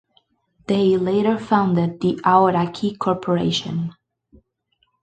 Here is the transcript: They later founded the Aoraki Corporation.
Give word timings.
They 0.65 0.97
later 0.97 1.37
founded 1.37 2.01
the 2.01 2.15
Aoraki 2.25 2.97
Corporation. 2.97 3.93